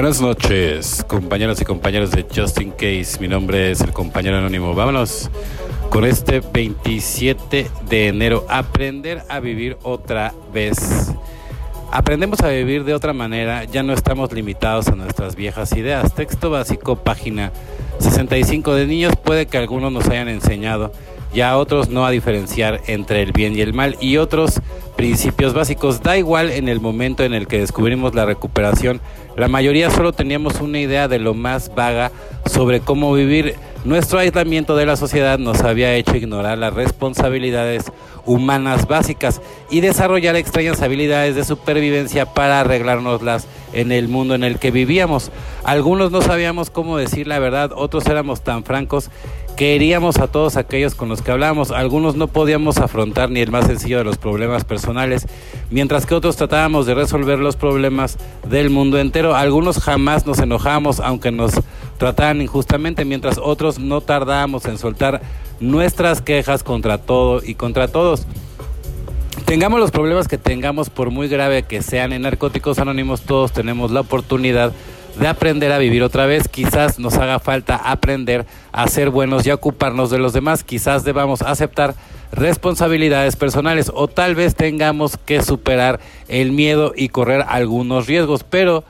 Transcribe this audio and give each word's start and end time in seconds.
Buenas 0.00 0.22
noches, 0.22 1.04
compañeros 1.06 1.60
y 1.60 1.66
compañeros 1.66 2.10
de 2.10 2.24
Justin 2.34 2.70
Case. 2.70 3.18
Mi 3.20 3.28
nombre 3.28 3.70
es 3.70 3.82
el 3.82 3.92
compañero 3.92 4.38
anónimo. 4.38 4.74
Vámonos 4.74 5.28
con 5.90 6.06
este 6.06 6.40
27 6.40 7.70
de 7.86 8.08
enero. 8.08 8.46
Aprender 8.48 9.22
a 9.28 9.40
vivir 9.40 9.76
otra 9.82 10.32
vez. 10.54 11.12
Aprendemos 11.92 12.40
a 12.40 12.48
vivir 12.48 12.84
de 12.84 12.94
otra 12.94 13.12
manera, 13.12 13.64
ya 13.64 13.82
no 13.82 13.92
estamos 13.92 14.32
limitados 14.32 14.88
a 14.88 14.92
nuestras 14.92 15.36
viejas 15.36 15.70
ideas. 15.72 16.14
Texto 16.14 16.48
básico, 16.48 16.96
página 16.96 17.52
65 17.98 18.74
de 18.74 18.86
niños, 18.86 19.12
puede 19.22 19.48
que 19.48 19.58
algunos 19.58 19.92
nos 19.92 20.08
hayan 20.08 20.28
enseñado, 20.30 20.94
ya 21.32 21.56
otros 21.56 21.88
no 21.88 22.04
a 22.04 22.10
diferenciar 22.10 22.80
entre 22.86 23.22
el 23.22 23.32
bien 23.32 23.56
y 23.56 23.60
el 23.60 23.72
mal 23.72 23.96
y 24.00 24.16
otros 24.16 24.60
principios 24.96 25.54
básicos. 25.54 26.02
Da 26.02 26.16
igual 26.16 26.50
en 26.50 26.68
el 26.68 26.80
momento 26.80 27.24
en 27.24 27.34
el 27.34 27.46
que 27.46 27.60
descubrimos 27.60 28.14
la 28.14 28.26
recuperación, 28.26 29.00
la 29.36 29.48
mayoría 29.48 29.90
solo 29.90 30.12
teníamos 30.12 30.60
una 30.60 30.80
idea 30.80 31.08
de 31.08 31.18
lo 31.18 31.34
más 31.34 31.74
vaga 31.74 32.10
sobre 32.46 32.80
cómo 32.80 33.12
vivir. 33.12 33.54
Nuestro 33.84 34.18
aislamiento 34.18 34.76
de 34.76 34.84
la 34.84 34.96
sociedad 34.96 35.38
nos 35.38 35.62
había 35.62 35.94
hecho 35.94 36.14
ignorar 36.14 36.58
las 36.58 36.74
responsabilidades 36.74 37.90
humanas 38.26 38.86
básicas 38.86 39.40
y 39.70 39.80
desarrollar 39.80 40.36
extrañas 40.36 40.82
habilidades 40.82 41.34
de 41.34 41.44
supervivencia 41.44 42.26
para 42.26 42.60
arreglárnoslas 42.60 43.46
en 43.72 43.92
el 43.92 44.08
mundo 44.08 44.34
en 44.34 44.44
el 44.44 44.58
que 44.58 44.70
vivíamos. 44.70 45.30
Algunos 45.64 46.10
no 46.10 46.20
sabíamos 46.20 46.68
cómo 46.68 46.98
decir 46.98 47.26
la 47.26 47.38
verdad, 47.38 47.70
otros 47.74 48.06
éramos 48.06 48.42
tan 48.42 48.64
francos 48.64 49.10
Queríamos 49.60 50.16
a 50.16 50.26
todos 50.26 50.56
aquellos 50.56 50.94
con 50.94 51.10
los 51.10 51.20
que 51.20 51.32
hablamos. 51.32 51.70
Algunos 51.70 52.16
no 52.16 52.28
podíamos 52.28 52.78
afrontar 52.78 53.28
ni 53.28 53.40
el 53.40 53.50
más 53.50 53.66
sencillo 53.66 53.98
de 53.98 54.04
los 54.04 54.16
problemas 54.16 54.64
personales, 54.64 55.26
mientras 55.68 56.06
que 56.06 56.14
otros 56.14 56.36
tratábamos 56.36 56.86
de 56.86 56.94
resolver 56.94 57.38
los 57.38 57.56
problemas 57.56 58.16
del 58.48 58.70
mundo 58.70 58.98
entero. 58.98 59.36
Algunos 59.36 59.78
jamás 59.78 60.24
nos 60.24 60.38
enojamos, 60.38 60.98
aunque 60.98 61.30
nos 61.30 61.52
trataran 61.98 62.40
injustamente, 62.40 63.04
mientras 63.04 63.36
otros 63.36 63.78
no 63.78 64.00
tardábamos 64.00 64.64
en 64.64 64.78
soltar 64.78 65.20
nuestras 65.60 66.22
quejas 66.22 66.62
contra 66.62 66.96
todo 66.96 67.42
y 67.44 67.54
contra 67.54 67.86
todos. 67.86 68.26
Tengamos 69.44 69.78
los 69.78 69.90
problemas 69.90 70.26
que 70.26 70.38
tengamos, 70.38 70.88
por 70.88 71.10
muy 71.10 71.28
grave 71.28 71.64
que 71.64 71.82
sean, 71.82 72.14
en 72.14 72.22
Narcóticos 72.22 72.78
Anónimos 72.78 73.20
todos 73.20 73.52
tenemos 73.52 73.90
la 73.90 74.00
oportunidad 74.00 74.68
de 74.70 74.76
aprender 75.26 75.72
a 75.72 75.78
vivir 75.78 76.02
otra 76.02 76.26
vez. 76.26 76.48
Quizás 76.48 76.98
nos 76.98 77.14
haga 77.14 77.38
falta 77.38 77.76
aprender 77.76 78.46
a 78.72 78.88
ser 78.88 79.10
buenos 79.10 79.46
y 79.46 79.50
a 79.50 79.54
ocuparnos 79.54 80.10
de 80.10 80.18
los 80.18 80.32
demás. 80.32 80.64
Quizás 80.64 81.04
debamos 81.04 81.42
aceptar 81.42 81.94
responsabilidades 82.32 83.36
personales 83.36 83.90
o 83.94 84.08
tal 84.08 84.34
vez 84.34 84.54
tengamos 84.54 85.16
que 85.16 85.42
superar 85.42 86.00
el 86.28 86.52
miedo 86.52 86.92
y 86.96 87.08
correr 87.08 87.44
algunos 87.48 88.06
riesgos. 88.06 88.44
Pero 88.44 88.84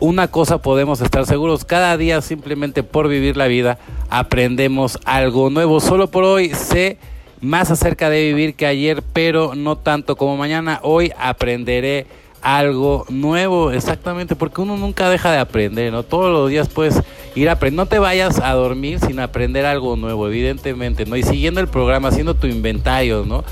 una 0.00 0.28
cosa 0.28 0.62
podemos 0.62 1.00
estar 1.00 1.26
seguros, 1.26 1.64
cada 1.64 1.96
día 1.96 2.22
simplemente 2.22 2.82
por 2.82 3.08
vivir 3.08 3.36
la 3.36 3.48
vida 3.48 3.78
aprendemos 4.08 4.98
algo 5.04 5.50
nuevo. 5.50 5.80
Solo 5.80 6.10
por 6.10 6.24
hoy 6.24 6.50
sé 6.54 6.98
más 7.40 7.70
acerca 7.70 8.10
de 8.10 8.22
vivir 8.22 8.54
que 8.54 8.66
ayer, 8.66 9.02
pero 9.12 9.54
no 9.54 9.76
tanto 9.76 10.16
como 10.16 10.36
mañana. 10.36 10.80
Hoy 10.82 11.12
aprenderé 11.18 12.06
algo 12.42 13.04
nuevo, 13.08 13.70
exactamente, 13.70 14.36
porque 14.36 14.60
uno 14.60 14.76
nunca 14.76 15.08
deja 15.08 15.30
de 15.30 15.38
aprender, 15.38 15.92
¿no? 15.92 16.02
Todos 16.02 16.32
los 16.32 16.48
días 16.48 16.68
puedes 16.68 17.00
ir 17.34 17.48
a 17.48 17.52
aprender, 17.52 17.76
no 17.76 17.86
te 17.86 17.98
vayas 17.98 18.40
a 18.40 18.52
dormir 18.54 18.98
sin 19.00 19.20
aprender 19.20 19.66
algo 19.66 19.96
nuevo, 19.96 20.26
evidentemente, 20.26 21.06
¿no? 21.06 21.16
Y 21.16 21.22
siguiendo 21.22 21.60
el 21.60 21.68
programa, 21.68 22.08
haciendo 22.08 22.34
tu 22.34 22.46
inventario, 22.46 23.24
¿no? 23.26 23.44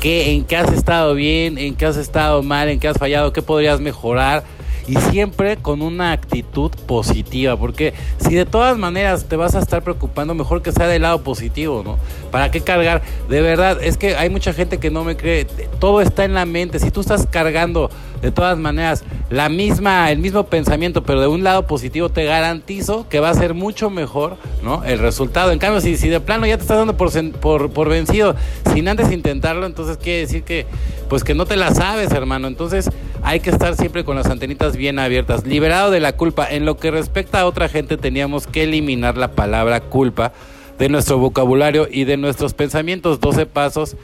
¿Qué, 0.00 0.32
¿En 0.32 0.44
qué 0.44 0.56
has 0.56 0.70
estado 0.72 1.14
bien? 1.14 1.56
¿En 1.56 1.74
qué 1.74 1.86
has 1.86 1.96
estado 1.96 2.42
mal? 2.42 2.68
¿En 2.68 2.78
qué 2.78 2.88
has 2.88 2.98
fallado? 2.98 3.32
¿Qué 3.32 3.40
podrías 3.40 3.80
mejorar? 3.80 4.44
Y 4.86 4.96
siempre 4.96 5.56
con 5.56 5.82
una 5.82 6.12
actitud 6.12 6.70
positiva, 6.86 7.56
porque 7.56 7.94
si 8.18 8.34
de 8.34 8.44
todas 8.44 8.76
maneras 8.76 9.26
te 9.26 9.36
vas 9.36 9.54
a 9.54 9.60
estar 9.60 9.82
preocupando, 9.82 10.34
mejor 10.34 10.62
que 10.62 10.72
sea 10.72 10.86
del 10.86 11.02
lado 11.02 11.22
positivo, 11.22 11.82
¿no? 11.84 11.98
¿Para 12.30 12.50
qué 12.50 12.60
cargar? 12.60 13.02
De 13.28 13.40
verdad, 13.40 13.82
es 13.82 13.96
que 13.96 14.16
hay 14.16 14.30
mucha 14.30 14.52
gente 14.52 14.78
que 14.78 14.90
no 14.90 15.04
me 15.04 15.16
cree, 15.16 15.46
todo 15.78 16.00
está 16.00 16.24
en 16.24 16.34
la 16.34 16.44
mente, 16.44 16.78
si 16.78 16.90
tú 16.90 17.00
estás 17.00 17.26
cargando 17.26 17.90
de 18.20 18.30
todas 18.30 18.58
maneras 18.58 19.04
la 19.34 19.48
misma 19.48 20.12
el 20.12 20.20
mismo 20.20 20.44
pensamiento, 20.44 21.02
pero 21.02 21.20
de 21.20 21.26
un 21.26 21.42
lado 21.42 21.66
positivo 21.66 22.08
te 22.08 22.24
garantizo 22.24 23.08
que 23.08 23.18
va 23.18 23.30
a 23.30 23.34
ser 23.34 23.52
mucho 23.52 23.90
mejor, 23.90 24.36
¿no? 24.62 24.84
El 24.84 25.00
resultado. 25.00 25.50
En 25.50 25.58
cambio, 25.58 25.80
si, 25.80 25.96
si 25.96 26.08
de 26.08 26.20
plano 26.20 26.46
ya 26.46 26.56
te 26.56 26.62
estás 26.62 26.78
dando 26.78 26.96
por, 26.96 27.10
por, 27.40 27.70
por 27.72 27.88
vencido 27.88 28.36
sin 28.72 28.86
antes 28.86 29.10
intentarlo, 29.10 29.66
entonces 29.66 29.96
quiere 29.96 30.20
decir 30.20 30.44
que 30.44 30.66
pues 31.08 31.24
que 31.24 31.34
no 31.34 31.46
te 31.46 31.56
la 31.56 31.74
sabes, 31.74 32.12
hermano. 32.12 32.46
Entonces, 32.46 32.88
hay 33.24 33.40
que 33.40 33.50
estar 33.50 33.74
siempre 33.74 34.04
con 34.04 34.14
las 34.14 34.26
antenitas 34.26 34.76
bien 34.76 35.00
abiertas. 35.00 35.44
Liberado 35.44 35.90
de 35.90 35.98
la 35.98 36.12
culpa. 36.12 36.46
En 36.48 36.64
lo 36.64 36.76
que 36.76 36.92
respecta 36.92 37.40
a 37.40 37.46
otra 37.46 37.68
gente, 37.68 37.96
teníamos 37.96 38.46
que 38.46 38.62
eliminar 38.62 39.16
la 39.16 39.32
palabra 39.32 39.80
culpa 39.80 40.32
de 40.78 40.88
nuestro 40.88 41.18
vocabulario 41.18 41.88
y 41.90 42.04
de 42.04 42.16
nuestros 42.16 42.54
pensamientos. 42.54 43.20
12 43.20 43.46
pasos, 43.46 43.96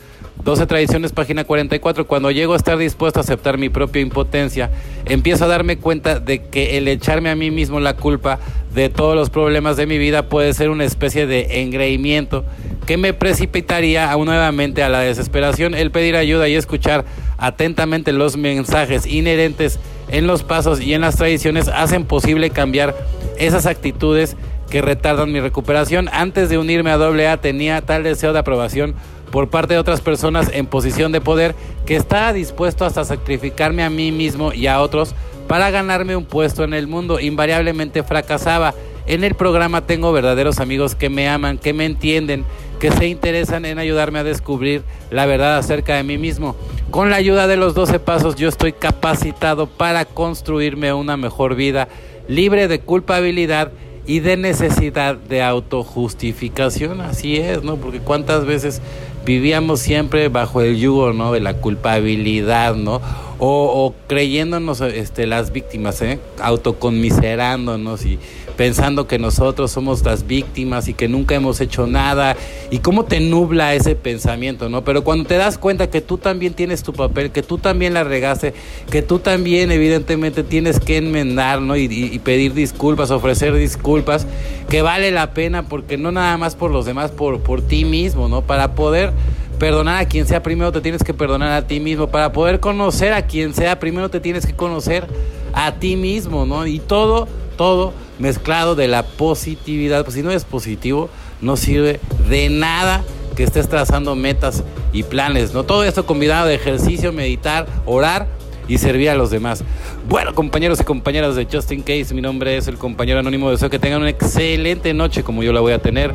12 0.45 0.67
tradiciones, 0.67 1.13
página 1.13 1.45
44. 1.45 2.07
Cuando 2.07 2.31
llego 2.31 2.55
a 2.55 2.57
estar 2.57 2.79
dispuesto 2.79 3.21
a 3.21 3.23
aceptar 3.23 3.59
mi 3.59 3.69
propia 3.69 4.03
impotencia, 4.03 4.71
empiezo 5.05 5.45
a 5.45 5.49
darme 5.49 5.79
cuenta 5.79 6.21
de 6.21 6.43
que 6.45 6.79
el 6.79 6.89
echarme 6.89 7.31
a 7.31 7.37
mí 7.37 7.51
mismo 7.51 7.81
la 7.81 7.97
culpa 7.97 8.39
de 8.75 8.89
todos 8.89 9.17
los 9.17 9.31
problemas 9.31 9.77
de 9.77 9.87
mi 9.87 9.99
vida 9.99 10.29
puede 10.29 10.53
ser 10.55 10.71
una 10.71 10.85
especie 10.85 11.27
de 11.27 11.63
engreimiento 11.63 12.45
que 12.87 12.97
me 12.97 13.13
precipitaría 13.13 14.11
aún 14.11 14.27
nuevamente 14.27 14.83
a 14.83 14.89
la 14.89 15.01
desesperación. 15.01 15.75
El 15.75 15.91
pedir 15.91 16.17
ayuda 16.17 16.49
y 16.49 16.55
escuchar 16.55 17.05
atentamente 17.39 18.13
los 18.13 18.37
mensajes 18.37 19.07
inherentes 19.07 19.79
en 20.09 20.27
los 20.27 20.43
pasos 20.43 20.81
y 20.81 20.95
en 20.95 21.01
las 21.03 21.17
tradiciones 21.17 21.69
hacen 21.69 22.05
posible 22.05 22.51
cambiar 22.51 22.95
esas 23.39 23.67
actitudes 23.67 24.37
que 24.71 24.81
retardan 24.81 25.33
mi 25.33 25.41
recuperación. 25.41 26.09
Antes 26.13 26.49
de 26.49 26.57
unirme 26.57 26.91
a 26.91 26.95
AA 26.95 27.37
tenía 27.39 27.83
tal 27.83 28.03
deseo 28.05 28.33
de 28.33 28.39
aprobación 28.39 28.95
por 29.31 29.51
parte 29.51 29.75
de 29.75 29.81
otras 29.81 30.01
personas 30.01 30.51
en 30.53 30.67
posición 30.67 31.13
de 31.13 31.21
poder 31.21 31.55
que 31.87 31.97
estaba 31.97 32.33
dispuesto 32.33 32.85
hasta 32.85 33.05
sacrificarme 33.05 33.83
a 33.83 33.91
mí 33.91 34.13
mismo 34.13 34.53
y 34.53 34.67
a 34.67 34.81
otros 34.81 35.15
para 35.47 35.71
ganarme 35.71 36.17
un 36.17 36.25
puesto 36.25 36.65
en 36.65 36.75
el 36.75 36.87
mundo. 36.87 37.21
Invariablemente 37.21 38.03
fracasaba. 38.03 38.75
En 39.07 39.25
el 39.25 39.35
programa 39.35 39.87
tengo 39.87 40.13
verdaderos 40.13 40.61
amigos 40.61 40.95
que 40.95 41.09
me 41.09 41.29
aman, 41.29 41.59
que 41.59 41.73
me 41.73 41.85
entienden, 41.85 42.45
que 42.79 42.93
se 42.93 43.09
interesan 43.09 43.65
en 43.65 43.79
ayudarme 43.79 44.21
a 44.21 44.25
descubrir 44.25 44.85
la 45.11 45.27
verdad 45.27 45.59
acerca 45.59 45.97
de 45.97 46.05
mí 46.05 46.17
mismo. 46.17 46.55
Con 46.91 47.11
la 47.11 47.17
ayuda 47.17 47.49
de 47.49 47.57
los 47.57 47.75
12 47.75 47.99
pasos 47.99 48.37
yo 48.37 48.49
estoy 48.49 48.73
capacitado 48.73 49.67
para 49.67 50.05
construirme 50.05 50.93
una 50.93 51.17
mejor 51.17 51.57
vida 51.57 51.89
libre 52.29 52.69
de 52.69 52.81
culpabilidad 52.81 53.73
y 54.07 54.21
de 54.21 54.37
necesidad 54.37 55.17
de 55.17 55.43
autojustificación. 55.43 57.01
Así 57.01 57.37
es, 57.37 57.63
¿no? 57.63 57.77
Porque 57.77 58.01
cuántas 58.01 58.45
veces 58.45 58.81
vivíamos 59.25 59.81
siempre 59.81 60.29
bajo 60.29 60.61
el 60.61 60.79
yugo, 60.79 61.13
¿no? 61.13 61.33
De 61.33 61.41
la 61.41 61.55
culpabilidad, 61.55 62.75
¿no? 62.75 63.01
O, 63.43 63.95
creyéndonos 64.07 64.83
este, 64.83 65.27
las 65.27 65.51
víctimas, 65.51 66.03
¿eh? 66.03 66.19
Autoconmiserándonos 66.43 68.05
y 68.05 68.19
pensando 68.59 69.07
que 69.07 69.19
nosotros 69.19 69.71
somos 69.71 70.05
las 70.05 70.27
víctimas 70.27 70.89
y 70.89 70.93
que 70.93 71.09
nunca 71.09 71.35
hemos 71.35 71.63
hecho 71.63 71.87
nada 71.87 72.37
y 72.71 72.81
cómo 72.81 73.07
te 73.07 73.19
nubla 73.19 73.75
ese 73.75 73.95
pensamiento, 73.95 74.69
¿no? 74.69 74.85
Pero 74.85 75.05
cuando 75.05 75.25
te 75.25 75.37
das 75.37 75.57
cuenta 75.57 75.89
que 75.89 76.03
tú 76.03 76.19
también 76.19 76.53
tienes 76.53 76.83
tu 76.83 76.93
papel, 76.93 77.31
que 77.31 77.43
tú 77.43 77.57
también 77.57 77.95
la 77.95 78.05
regaste, 78.05 78.53
que 78.91 79.01
tú 79.01 79.21
también 79.21 79.73
evidentemente 79.73 80.43
tienes 80.43 80.79
que 80.79 80.99
enmendar, 80.99 81.63
¿no? 81.63 81.77
Y, 81.77 81.85
y 81.85 82.19
pedir 82.19 82.53
disculpas, 82.53 83.11
ofrecer 83.11 83.55
disculpas, 83.55 84.27
que 84.69 84.83
vale 84.83 85.11
la 85.11 85.33
pena 85.33 85.63
porque 85.63 85.97
no 85.97 86.13
nada 86.13 86.37
más 86.37 86.57
por 86.57 86.71
los 86.71 86.85
demás, 86.85 87.11
por, 87.11 87.41
por 87.41 87.63
ti 87.63 87.87
mismo, 87.87 88.29
¿no? 88.29 88.43
Para 88.43 88.75
poder 88.75 89.13
perdonar 89.61 89.99
a 89.99 90.09
quien 90.09 90.27
sea, 90.27 90.43
primero 90.43 90.73
te 90.73 90.81
tienes 90.81 91.05
que 91.05 91.13
perdonar 91.13 91.53
a 91.53 91.67
ti 91.67 91.79
mismo. 91.81 92.09
Para 92.09 92.33
poder 92.33 92.59
conocer 92.61 93.13
a 93.13 93.27
quien 93.27 93.55
sea, 93.55 93.79
primero 93.79 94.09
te 94.09 94.19
tienes 94.19 94.47
que 94.47 94.55
conocer 94.55 95.07
a 95.53 95.75
ti 95.75 95.97
mismo, 95.97 96.47
¿no? 96.47 96.67
Y 96.67 96.79
todo, 96.79 97.29
todo 97.59 97.93
mezclado 98.19 98.75
de 98.75 98.89
la 98.89 99.03
positividad. 99.05 100.03
Pues 100.03 100.15
si 100.15 100.23
no 100.23 100.31
es 100.31 100.45
positivo, 100.45 101.11
no 101.43 101.59
sirve 101.59 102.01
de 102.31 102.49
nada 102.49 103.05
que 103.37 103.43
estés 103.43 103.69
trazando 103.69 104.17
metas 104.17 104.65
y 104.95 105.03
planes, 105.03 105.53
¿no? 105.53 105.63
Todo 105.65 105.85
esto 105.85 106.07
combinado 106.07 106.47
de 106.47 106.55
ejercicio, 106.55 107.13
meditar, 107.13 107.67
orar 107.85 108.29
y 108.67 108.79
servir 108.79 109.11
a 109.11 109.15
los 109.15 109.31
demás. 109.31 109.63
Bueno, 110.09 110.35
compañeros 110.35 110.81
y 110.81 110.85
compañeras 110.85 111.37
de 111.37 111.47
Justin 111.53 111.83
Case, 111.83 112.15
mi 112.15 112.23
nombre 112.23 112.57
es 112.57 112.67
el 112.67 112.79
compañero 112.79 113.19
anónimo. 113.19 113.51
Deseo 113.51 113.69
que 113.69 113.79
tengan 113.79 114.01
una 114.01 114.11
excelente 114.11 114.95
noche 114.95 115.23
como 115.23 115.43
yo 115.43 115.53
la 115.53 115.61
voy 115.61 115.75
a 115.75 115.81
tener. 115.81 116.15